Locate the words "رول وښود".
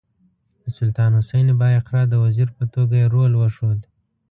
3.13-3.79